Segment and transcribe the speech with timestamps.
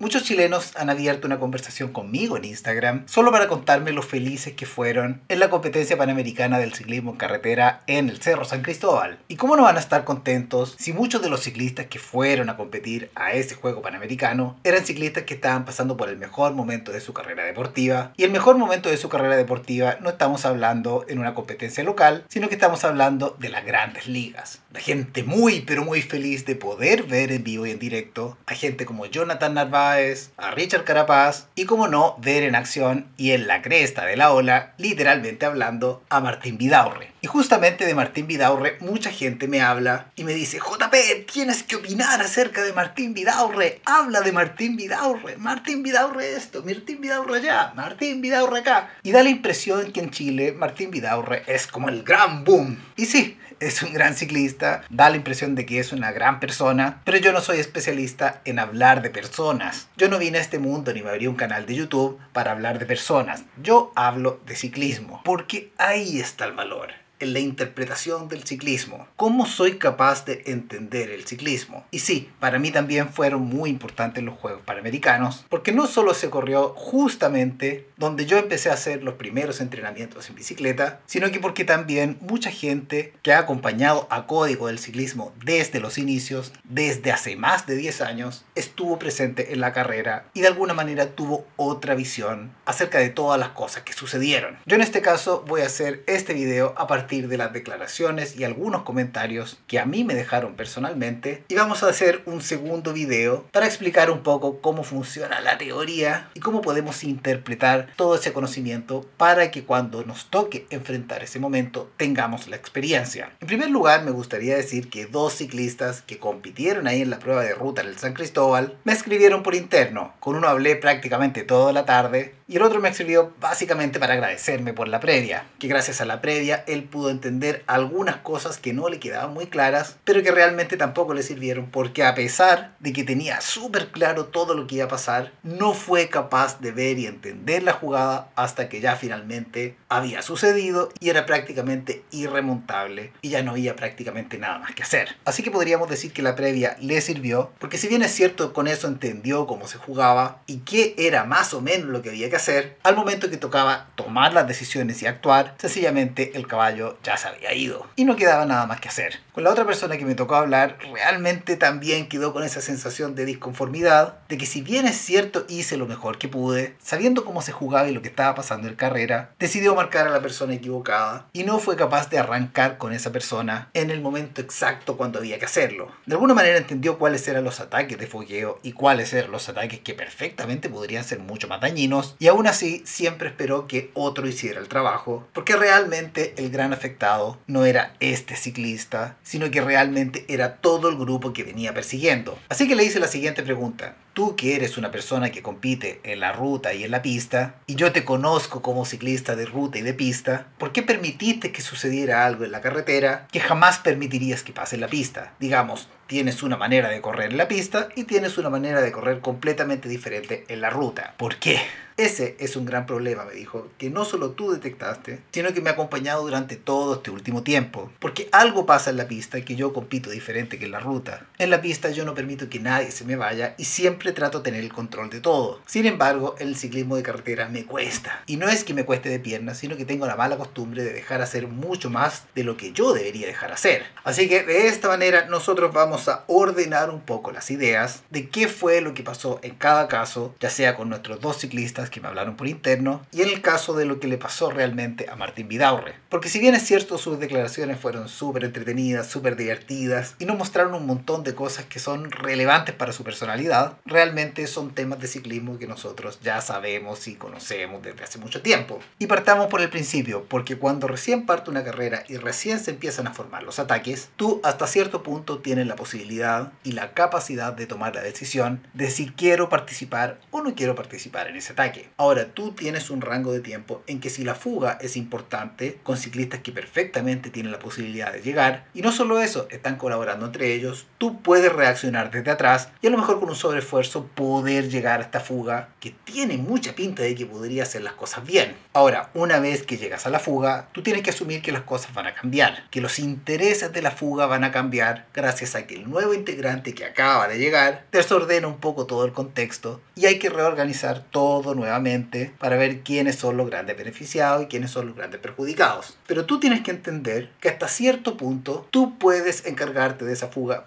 [0.00, 4.64] Muchos chilenos han abierto una conversación conmigo en Instagram solo para contarme lo felices que
[4.64, 9.18] fueron en la competencia panamericana del ciclismo en carretera en el Cerro San Cristóbal.
[9.26, 12.56] ¿Y cómo no van a estar contentos si muchos de los ciclistas que fueron a
[12.56, 17.00] competir a ese juego panamericano eran ciclistas que estaban pasando por el mejor momento de
[17.00, 18.12] su carrera deportiva?
[18.16, 22.24] Y el mejor momento de su carrera deportiva no estamos hablando en una competencia local,
[22.28, 24.60] sino que estamos hablando de las grandes ligas.
[24.72, 28.54] La gente muy pero muy feliz de poder ver en vivo y en directo a
[28.54, 29.87] gente como Jonathan Narváez,
[30.36, 34.32] a Richard Carapaz y como no, ver en acción y en la cresta de la
[34.32, 37.12] ola, literalmente hablando, a Martín Vidaurre.
[37.20, 41.76] Y justamente de Martín Vidaurre mucha gente me habla y me dice, JP, tienes que
[41.76, 47.72] opinar acerca de Martín Vidaurre, habla de Martín Vidaurre, Martín Vidaurre esto, Martín Vidaurre allá,
[47.74, 48.90] Martín Vidaurre acá.
[49.02, 52.78] Y da la impresión que en Chile Martín Vidaurre es como el gran boom.
[52.96, 57.00] Y sí, es un gran ciclista, da la impresión de que es una gran persona,
[57.04, 59.88] pero yo no soy especialista en hablar de personas.
[59.96, 62.78] Yo no vine a este mundo ni me abrí un canal de YouTube para hablar
[62.78, 63.42] de personas.
[63.60, 69.08] Yo hablo de ciclismo, porque ahí está el valor en la interpretación del ciclismo.
[69.16, 71.84] ¿Cómo soy capaz de entender el ciclismo?
[71.90, 76.30] Y sí, para mí también fueron muy importantes los Juegos Panamericanos, porque no solo se
[76.30, 81.64] corrió justamente donde yo empecé a hacer los primeros entrenamientos en bicicleta, sino que porque
[81.64, 87.36] también mucha gente que ha acompañado a Código del Ciclismo desde los inicios, desde hace
[87.36, 91.94] más de 10 años, estuvo presente en la carrera y de alguna manera tuvo otra
[91.94, 94.58] visión acerca de todas las cosas que sucedieron.
[94.66, 98.44] Yo en este caso voy a hacer este video a partir de las declaraciones y
[98.44, 103.46] algunos comentarios que a mí me dejaron personalmente y vamos a hacer un segundo video
[103.50, 109.06] para explicar un poco cómo funciona la teoría y cómo podemos interpretar todo ese conocimiento
[109.16, 113.32] para que cuando nos toque enfrentar ese momento tengamos la experiencia.
[113.40, 117.42] En primer lugar me gustaría decir que dos ciclistas que compitieron ahí en la prueba
[117.42, 120.12] de ruta en el San Cristóbal me escribieron por interno.
[120.20, 124.72] Con uno hablé prácticamente toda la tarde y el otro me escribió básicamente para agradecerme
[124.72, 128.88] por la previa, que gracias a la previa él pudo entender algunas cosas que no
[128.88, 133.04] le quedaban muy claras, pero que realmente tampoco le sirvieron porque a pesar de que
[133.04, 137.06] tenía súper claro todo lo que iba a pasar, no fue capaz de ver y
[137.06, 143.42] entender la jugada hasta que ya finalmente había sucedido y era prácticamente irremontable y ya
[143.42, 145.16] no había prácticamente nada más que hacer.
[145.24, 148.66] Así que podríamos decir que la previa le sirvió, porque si bien es cierto con
[148.66, 152.36] eso entendió cómo se jugaba y qué era más o menos lo que había que
[152.36, 157.28] hacer, al momento que tocaba tomar las decisiones y actuar, sencillamente el caballo ya se
[157.28, 159.20] había ido y no quedaba nada más que hacer.
[159.32, 163.24] Con la otra persona que me tocó hablar, realmente también quedó con esa sensación de
[163.24, 167.52] disconformidad, de que si bien es cierto hice lo mejor que pude, sabiendo cómo se
[167.52, 171.44] jugaba y lo que estaba pasando en carrera, decidió marcar a la persona equivocada y
[171.44, 175.44] no fue capaz de arrancar con esa persona en el momento exacto cuando había que
[175.44, 175.92] hacerlo.
[176.06, 179.80] De alguna manera entendió cuáles eran los ataques de fogueo y cuáles eran los ataques
[179.80, 184.60] que perfectamente podrían ser mucho más dañinos y aún así siempre esperó que otro hiciera
[184.60, 190.56] el trabajo, porque realmente el gran afectado no era este ciclista, sino que realmente era
[190.56, 192.38] todo el grupo que venía persiguiendo.
[192.48, 193.94] Así que le hice la siguiente pregunta.
[194.18, 197.76] Tú que eres una persona que compite en la ruta y en la pista, y
[197.76, 202.26] yo te conozco como ciclista de ruta y de pista, ¿por qué permitiste que sucediera
[202.26, 205.34] algo en la carretera que jamás permitirías que pase en la pista?
[205.38, 209.20] Digamos, tienes una manera de correr en la pista y tienes una manera de correr
[209.20, 211.14] completamente diferente en la ruta.
[211.16, 211.60] ¿Por qué?
[211.98, 215.68] Ese es un gran problema, me dijo, que no solo tú detectaste, sino que me
[215.68, 217.90] ha acompañado durante todo este último tiempo.
[217.98, 221.26] Porque algo pasa en la pista que yo compito diferente que en la ruta.
[221.38, 224.44] En la pista yo no permito que nadie se me vaya y siempre trato de
[224.44, 225.60] tener el control de todo.
[225.66, 228.22] Sin embargo, el ciclismo de carretera me cuesta.
[228.26, 230.92] Y no es que me cueste de piernas, sino que tengo la mala costumbre de
[230.92, 233.84] dejar hacer mucho más de lo que yo debería dejar hacer.
[234.04, 238.48] Así que de esta manera nosotros vamos a ordenar un poco las ideas de qué
[238.48, 242.08] fue lo que pasó en cada caso, ya sea con nuestros dos ciclistas que me
[242.08, 245.48] hablaron por interno y en el caso de lo que le pasó realmente a Martín
[245.48, 245.94] Vidaurre.
[246.08, 250.74] Porque si bien es cierto sus declaraciones fueron súper entretenidas, súper divertidas y nos mostraron
[250.74, 255.58] un montón de cosas que son relevantes para su personalidad, realmente son temas de ciclismo
[255.58, 258.78] que nosotros ya sabemos y conocemos desde hace mucho tiempo.
[259.00, 263.08] Y partamos por el principio, porque cuando recién parte una carrera y recién se empiezan
[263.08, 267.66] a formar los ataques, tú hasta cierto punto tienes la posibilidad y la capacidad de
[267.66, 271.88] tomar la decisión de si quiero participar o no quiero participar en ese ataque.
[271.96, 275.96] Ahora, tú tienes un rango de tiempo en que si la fuga es importante, con
[275.96, 280.54] ciclistas que perfectamente tienen la posibilidad de llegar, y no solo eso, están colaborando entre
[280.54, 284.68] ellos, tú puedes reaccionar desde atrás y a lo mejor con un sobreesfuerzo esfuerzo poder
[284.68, 288.56] llegar a esta fuga que tiene mucha pinta de que podría hacer las cosas bien.
[288.72, 291.94] Ahora, una vez que llegas a la fuga, tú tienes que asumir que las cosas
[291.94, 295.76] van a cambiar, que los intereses de la fuga van a cambiar gracias a que
[295.76, 300.18] el nuevo integrante que acaba de llegar desordena un poco todo el contexto y hay
[300.18, 304.96] que reorganizar todo nuevamente para ver quiénes son los grandes beneficiados y quiénes son los
[304.96, 305.96] grandes perjudicados.
[306.08, 310.64] Pero tú tienes que entender que hasta cierto punto tú puedes encargarte de esa fuga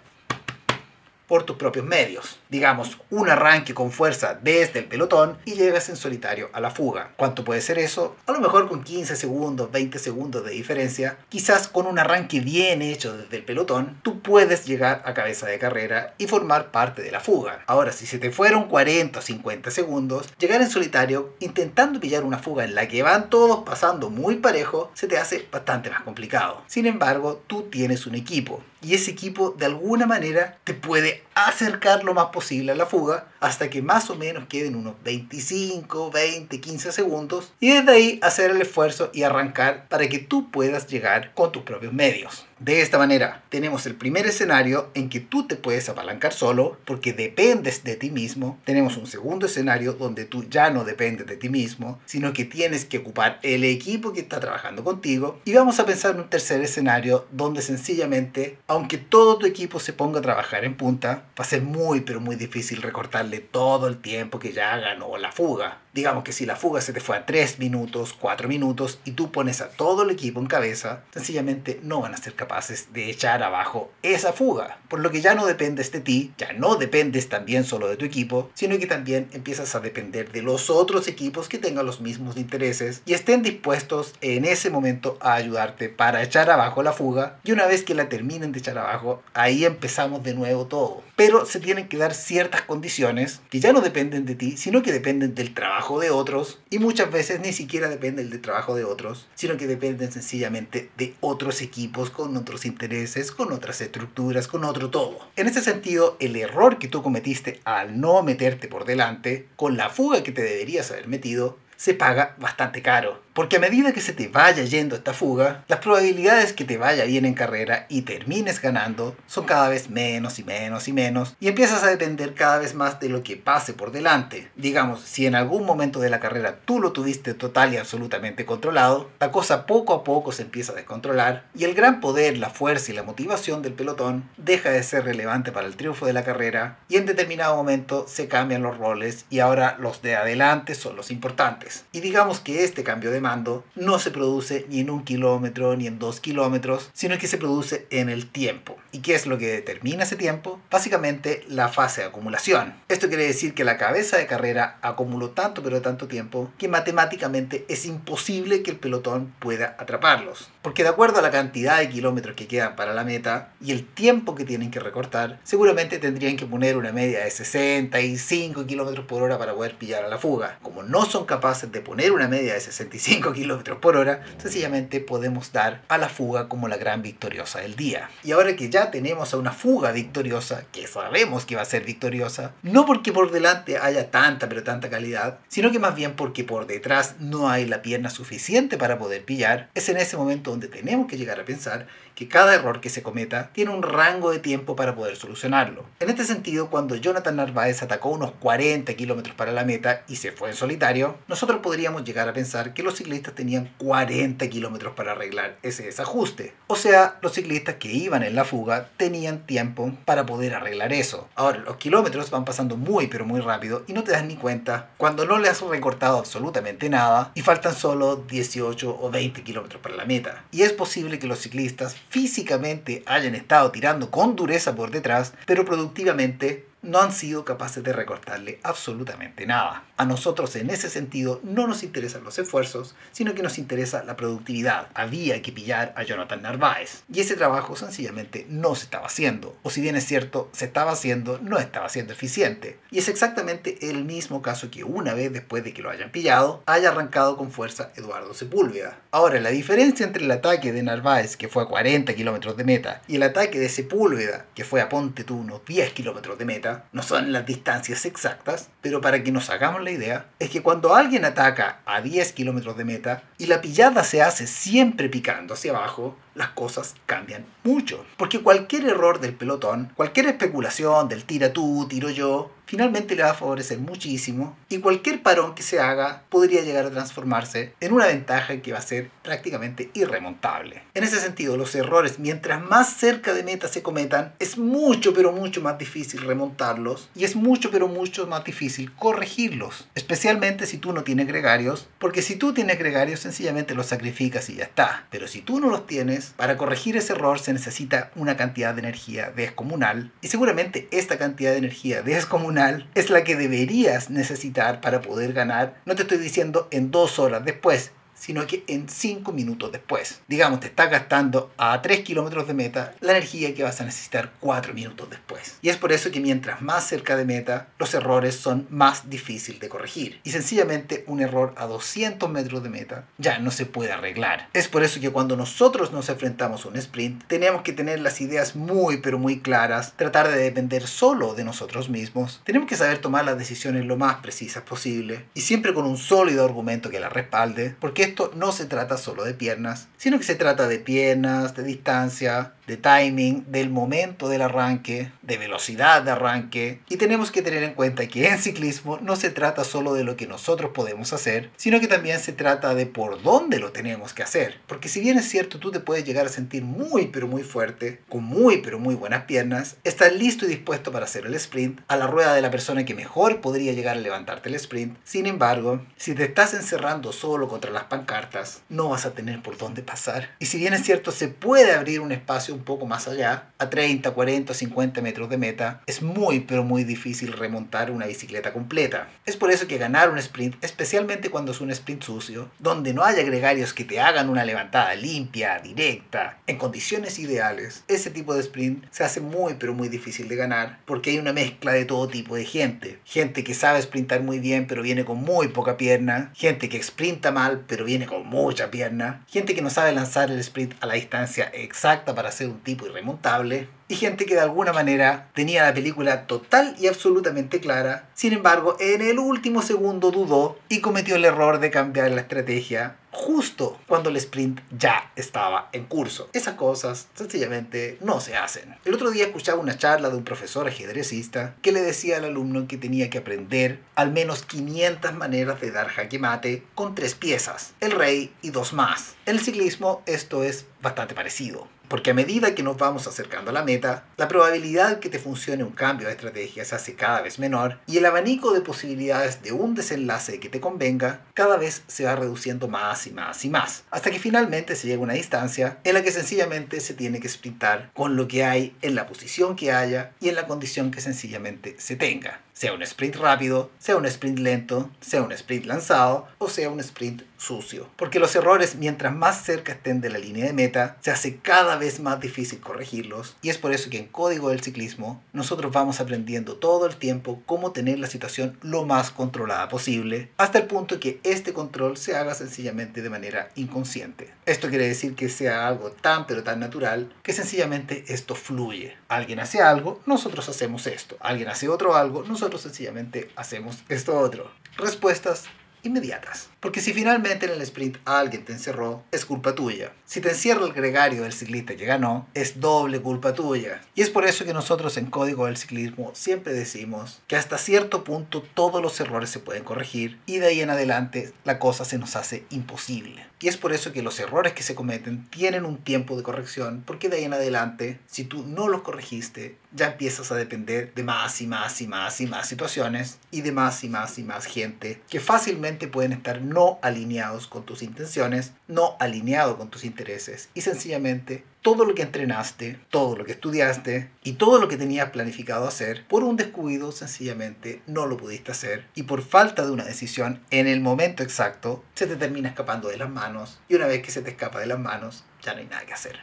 [1.26, 2.38] por tus propios medios.
[2.52, 7.12] Digamos, un arranque con fuerza desde el pelotón y llegas en solitario a la fuga.
[7.16, 8.14] ¿Cuánto puede ser eso?
[8.26, 11.16] A lo mejor con 15 segundos, 20 segundos de diferencia.
[11.30, 15.58] Quizás con un arranque bien hecho desde el pelotón, tú puedes llegar a cabeza de
[15.58, 17.64] carrera y formar parte de la fuga.
[17.66, 22.38] Ahora, si se te fueron 40 o 50 segundos, llegar en solitario intentando pillar una
[22.38, 26.60] fuga en la que van todos pasando muy parejo, se te hace bastante más complicado.
[26.66, 32.02] Sin embargo, tú tienes un equipo y ese equipo de alguna manera te puede acercar
[32.04, 36.60] lo más posible a la fuga hasta que más o menos queden unos 25, 20,
[36.60, 41.32] 15 segundos y desde ahí hacer el esfuerzo y arrancar para que tú puedas llegar
[41.34, 42.46] con tus propios medios.
[42.62, 47.12] De esta manera, tenemos el primer escenario en que tú te puedes apalancar solo porque
[47.12, 48.60] dependes de ti mismo.
[48.64, 52.84] Tenemos un segundo escenario donde tú ya no dependes de ti mismo, sino que tienes
[52.84, 55.40] que ocupar el equipo que está trabajando contigo.
[55.44, 59.92] Y vamos a pensar en un tercer escenario donde sencillamente, aunque todo tu equipo se
[59.92, 64.00] ponga a trabajar en punta, va a ser muy pero muy difícil recortarle todo el
[64.00, 65.80] tiempo que ya ganó la fuga.
[65.94, 69.30] Digamos que si la fuga se te fue a 3 minutos, 4 minutos y tú
[69.30, 73.42] pones a todo el equipo en cabeza, sencillamente no van a ser capaces de echar
[73.42, 74.76] abajo esa fuga.
[74.88, 78.04] Por lo que ya no dependes de ti, ya no dependes también solo de tu
[78.04, 82.36] equipo, sino que también empiezas a depender de los otros equipos que tengan los mismos
[82.36, 87.38] intereses y estén dispuestos en ese momento a ayudarte para echar abajo la fuga.
[87.42, 91.02] Y una vez que la terminen de echar abajo, ahí empezamos de nuevo todo.
[91.16, 94.92] Pero se tienen que dar ciertas condiciones que ya no dependen de ti, sino que
[94.92, 99.26] dependen del trabajo de otros y muchas veces ni siquiera dependen del trabajo de otros,
[99.36, 104.90] sino que dependen sencillamente de otros equipos con otros intereses, con otras estructuras, con otro
[104.90, 105.18] todo.
[105.36, 109.88] En ese sentido, el error que tú cometiste al no meterte por delante, con la
[109.88, 113.20] fuga que te deberías haber metido, se paga bastante caro.
[113.34, 117.04] Porque a medida que se te vaya yendo esta fuga, las probabilidades que te vaya
[117.04, 121.48] bien en carrera y termines ganando son cada vez menos y menos y menos y
[121.48, 124.50] empiezas a depender cada vez más de lo que pase por delante.
[124.56, 129.08] Digamos, si en algún momento de la carrera tú lo tuviste total y absolutamente controlado,
[129.18, 132.92] la cosa poco a poco se empieza a descontrolar y el gran poder, la fuerza
[132.92, 136.76] y la motivación del pelotón deja de ser relevante para el triunfo de la carrera
[136.86, 141.10] y en determinado momento se cambian los roles y ahora los de adelante son los
[141.10, 141.86] importantes.
[141.92, 145.86] Y digamos que este cambio de mando no se produce ni en un kilómetro ni
[145.86, 148.76] en dos kilómetros, sino que se produce en el tiempo.
[148.92, 150.60] ¿Y qué es lo que determina ese tiempo?
[150.70, 152.74] Básicamente la fase de acumulación.
[152.88, 157.64] Esto quiere decir que la cabeza de carrera acumuló tanto pero tanto tiempo que matemáticamente
[157.68, 160.50] es imposible que el pelotón pueda atraparlos.
[160.62, 163.84] Porque de acuerdo a la cantidad de kilómetros que quedan para la meta y el
[163.84, 169.22] tiempo que tienen que recortar, seguramente tendrían que poner una media de 65 kilómetros por
[169.22, 170.58] hora para poder pillar a la fuga.
[170.62, 175.52] Como no son capaces de poner una media de 65 kilómetros por hora, sencillamente podemos
[175.52, 178.08] dar a la fuga como la gran victoriosa del día.
[178.22, 181.84] Y ahora que ya tenemos a una fuga victoriosa, que sabemos que va a ser
[181.84, 186.44] victoriosa, no porque por delante haya tanta pero tanta calidad, sino que más bien porque
[186.44, 190.68] por detrás no hay la pierna suficiente para poder pillar, es en ese momento donde
[190.68, 194.38] tenemos que llegar a pensar que cada error que se cometa tiene un rango de
[194.38, 195.84] tiempo para poder solucionarlo.
[196.00, 200.32] En este sentido, cuando Jonathan Narváez atacó unos 40 kilómetros para la meta y se
[200.32, 205.12] fue en solitario, nosotros podríamos llegar a pensar que los ciclistas tenían 40 kilómetros para
[205.12, 206.54] arreglar ese desajuste.
[206.66, 211.28] O sea, los ciclistas que iban en la fuga tenían tiempo para poder arreglar eso.
[211.34, 214.90] Ahora, los kilómetros van pasando muy pero muy rápido y no te das ni cuenta
[214.96, 219.96] cuando no le has recortado absolutamente nada y faltan solo 18 o 20 kilómetros para
[219.96, 220.44] la meta.
[220.50, 225.64] Y es posible que los ciclistas físicamente hayan estado tirando con dureza por detrás, pero
[225.64, 229.84] productivamente no han sido capaces de recortarle absolutamente nada.
[229.96, 234.16] A nosotros en ese sentido no nos interesan los esfuerzos, sino que nos interesa la
[234.16, 234.88] productividad.
[234.94, 237.04] Había que pillar a Jonathan Narváez.
[237.12, 239.56] Y ese trabajo sencillamente no se estaba haciendo.
[239.62, 242.78] O si bien es cierto, se estaba haciendo, no estaba siendo eficiente.
[242.90, 246.62] Y es exactamente el mismo caso que una vez después de que lo hayan pillado,
[246.66, 248.98] haya arrancado con fuerza Eduardo Sepúlveda.
[249.12, 253.02] Ahora, la diferencia entre el ataque de Narváez, que fue a 40 kilómetros de meta,
[253.06, 256.71] y el ataque de Sepúlveda, que fue a Ponte tú unos 10 kilómetros de meta,
[256.92, 260.94] no son las distancias exactas, pero para que nos hagamos la idea, es que cuando
[260.94, 265.72] alguien ataca a 10 kilómetros de meta y la pillada se hace siempre picando hacia
[265.72, 268.04] abajo, las cosas cambian mucho.
[268.16, 273.32] Porque cualquier error del pelotón, cualquier especulación del tira tú, tiro yo, finalmente le va
[273.32, 278.06] a favorecer muchísimo y cualquier parón que se haga podría llegar a transformarse en una
[278.06, 280.82] ventaja que va a ser prácticamente irremontable.
[280.94, 285.32] En ese sentido, los errores, mientras más cerca de meta se cometan, es mucho pero
[285.32, 290.94] mucho más difícil remontarlos y es mucho pero mucho más difícil corregirlos, especialmente si tú
[290.94, 295.28] no tienes gregarios, porque si tú tienes gregarios sencillamente los sacrificas y ya está, pero
[295.28, 300.12] si tú no los tienes, para corregir ese error necesita una cantidad de energía descomunal
[300.20, 305.80] y seguramente esta cantidad de energía descomunal es la que deberías necesitar para poder ganar,
[305.84, 310.20] no te estoy diciendo en dos horas después, sino que en 5 minutos después.
[310.28, 314.30] Digamos, te estás gastando a 3 kilómetros de meta la energía que vas a necesitar
[314.38, 315.58] 4 minutos después.
[315.60, 319.60] Y es por eso que mientras más cerca de meta, los errores son más difíciles
[319.60, 320.20] de corregir.
[320.22, 324.48] Y sencillamente un error a 200 metros de meta ya no se puede arreglar.
[324.52, 328.20] Es por eso que cuando nosotros nos enfrentamos a un sprint, tenemos que tener las
[328.20, 332.40] ideas muy pero muy claras, tratar de depender solo de nosotros mismos.
[332.44, 336.44] Tenemos que saber tomar las decisiones lo más precisas posible y siempre con un sólido
[336.44, 340.34] argumento que la respalde, porque esto no se trata solo de piernas, sino que se
[340.34, 346.80] trata de piernas, de distancia, de timing, del momento del arranque, de velocidad de arranque.
[346.88, 350.16] Y tenemos que tener en cuenta que en ciclismo no se trata solo de lo
[350.16, 354.22] que nosotros podemos hacer, sino que también se trata de por dónde lo tenemos que
[354.22, 354.60] hacer.
[354.66, 358.00] Porque si bien es cierto, tú te puedes llegar a sentir muy pero muy fuerte,
[358.08, 361.96] con muy pero muy buenas piernas, estás listo y dispuesto para hacer el sprint a
[361.96, 364.98] la rueda de la persona que mejor podría llegar a levantarte el sprint.
[365.02, 369.56] Sin embargo, si te estás encerrando solo contra las pancartas, no vas a tener por
[369.56, 370.30] dónde pasar.
[370.40, 373.70] Y si bien es cierto, se puede abrir un espacio un poco más allá, a
[373.70, 379.08] 30, 40, 50 metros de meta, es muy pero muy difícil remontar una bicicleta completa.
[379.24, 383.04] Es por eso que ganar un sprint, especialmente cuando es un sprint sucio, donde no
[383.04, 388.40] haya gregarios que te hagan una levantada limpia, directa, en condiciones ideales, ese tipo de
[388.40, 392.08] sprint se hace muy pero muy difícil de ganar porque hay una mezcla de todo
[392.08, 392.98] tipo de gente.
[393.04, 397.30] Gente que sabe sprintar muy bien pero viene con muy poca pierna, gente que sprinta
[397.30, 400.94] mal pero viene con mucha pierna, gente que no sabe lanzar el sprint a la
[400.94, 405.74] distancia exacta para hacer un tipo irremontable, y gente que de alguna manera tenía la
[405.74, 411.24] película total y absolutamente clara, sin embargo en el último segundo dudó y cometió el
[411.24, 416.28] error de cambiar la estrategia justo cuando el sprint ya estaba en curso.
[416.32, 418.74] Esas cosas sencillamente no se hacen.
[418.84, 422.66] El otro día escuchaba una charla de un profesor ajedrecista que le decía al alumno
[422.66, 427.74] que tenía que aprender al menos 500 maneras de dar jaque mate con tres piezas,
[427.80, 429.14] el rey y dos más.
[429.26, 431.68] En el ciclismo esto es bastante parecido.
[431.88, 435.62] Porque a medida que nos vamos acercando a la meta, la probabilidad que te funcione
[435.62, 439.52] un cambio de estrategia se hace cada vez menor y el abanico de posibilidades de
[439.52, 443.84] un desenlace que te convenga cada vez se va reduciendo más y más y más,
[443.90, 447.28] hasta que finalmente se llega a una distancia en la que sencillamente se tiene que
[447.28, 451.02] sprintar con lo que hay en la posición que haya y en la condición que
[451.02, 456.28] sencillamente se tenga sea un sprint rápido, sea un sprint lento, sea un sprint lanzado
[456.38, 457.88] o sea un sprint sucio.
[457.96, 461.76] Porque los errores, mientras más cerca estén de la línea de meta, se hace cada
[461.76, 463.36] vez más difícil corregirlos.
[463.42, 467.42] Y es por eso que en Código del Ciclismo nosotros vamos aprendiendo todo el tiempo
[467.46, 472.16] cómo tener la situación lo más controlada posible, hasta el punto que este control se
[472.16, 474.32] haga sencillamente de manera inconsciente.
[474.46, 478.96] Esto quiere decir que sea algo tan pero tan natural que sencillamente esto fluye.
[479.12, 481.18] Alguien hace algo, nosotros hacemos esto.
[481.20, 484.50] Alguien hace otro algo, nosotros sencillamente hacemos esto otro.
[484.78, 485.44] Respuestas
[485.82, 486.48] inmediatas.
[486.62, 489.92] Porque si finalmente en el sprint alguien te encerró, es culpa tuya.
[490.04, 493.80] Si te encierra el gregario del ciclista que ganó, es doble culpa tuya.
[493.96, 498.04] Y es por eso que nosotros en Código del Ciclismo siempre decimos que hasta cierto
[498.04, 501.98] punto todos los errores se pueden corregir y de ahí en adelante la cosa se
[501.98, 503.26] nos hace imposible.
[503.42, 506.84] Y es por eso que los errores que se cometen tienen un tiempo de corrección,
[506.86, 511.02] porque de ahí en adelante, si tú no los corregiste, ya empiezas a depender de
[511.02, 514.44] más y más y más y más situaciones y de más y más y más
[514.44, 520.48] gente que fácilmente pueden estar no alineados con tus intenciones, no alineados con tus intereses
[520.54, 525.10] y sencillamente todo lo que entrenaste, todo lo que estudiaste y todo lo que tenías
[525.10, 529.84] planificado hacer, por un descuido sencillamente no lo pudiste hacer y por falta de una
[529.84, 534.02] decisión en el momento exacto se te termina escapando de las manos y una vez
[534.02, 536.18] que se te escapa de las manos ya no hay nada que hacer.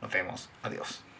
[0.00, 0.50] Nos vemos.
[0.62, 1.11] Adiós.